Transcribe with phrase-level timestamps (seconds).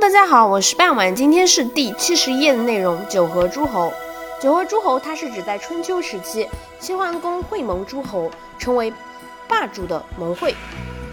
[0.00, 2.98] 大家好，我是半晚，今天是第七十页的内容。
[3.06, 3.92] 九合诸侯，
[4.40, 8.90] 九合诸侯，它是指在春秋时期，齐桓公会盟诸侯，成为
[9.46, 10.52] 霸主的盟会。《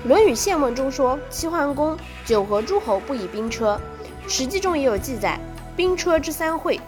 [0.05, 3.77] 论语宪问》中说，齐桓公九合诸侯，不以兵车。
[4.25, 5.37] 史记中也有记载，
[5.75, 6.79] 兵车之三会，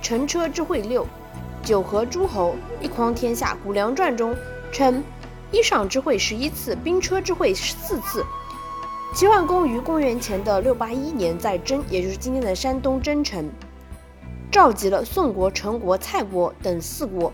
[0.00, 1.04] 乘车之会六，
[1.64, 3.58] 九合诸侯，一匡天下。
[3.64, 4.36] 《谷梁传》中
[4.70, 5.02] 称，
[5.50, 8.24] 衣裳之会十一次，兵车之会四次。
[9.12, 13.48] 齐桓公于公元前的六八一年，在真，也就是今天的山东真城，
[14.50, 17.32] 召集了宋国、陈国、蔡国等四国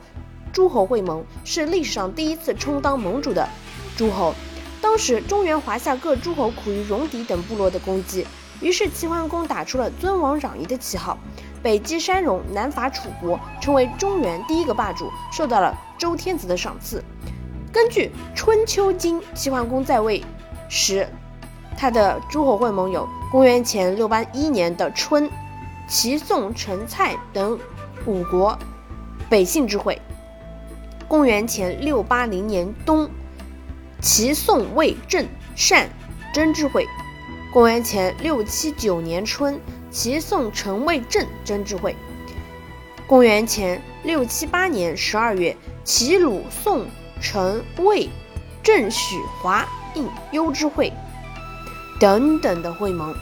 [0.53, 3.49] 诸侯会盟，是历史上第一次充当盟主的
[3.97, 4.35] 诸侯。
[4.83, 8.27] 当时中原华夏各诸侯苦于戎狄等部落的攻击，
[8.61, 11.17] 于是齐桓公打出了尊王攘夷的旗号，
[11.63, 17.03] 北击山戎，南伐楚国，成为中原第一个霸主，受到了周天子的赏赐。
[17.73, 20.23] 根据《春秋经》，齐桓公在位
[20.69, 21.09] 时。
[21.81, 25.31] 他的诸侯会盟有公元前六八一年的春，
[25.89, 27.59] 齐、宋、陈、蔡等
[28.05, 28.59] 五国
[29.31, 29.97] 北杏之会；
[31.09, 33.09] 公元前六八零年冬，
[33.99, 35.89] 齐、宋、魏、郑、善、
[36.35, 36.85] 真之会；
[37.51, 39.59] 公元前六七九年春，
[39.91, 41.95] 齐、宋、陈、魏、郑、真之会；
[43.07, 46.85] 公元前六七八年十二月，齐、鲁、宋、
[47.23, 48.11] 陈、魏、
[48.63, 50.93] 郑、许、华、应、幽之会。
[52.01, 53.15] 等等的会盟。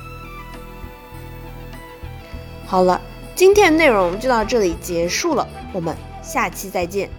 [2.64, 3.00] 好了，
[3.34, 7.10] 今天的内容就到这里结束了，我们下期再见。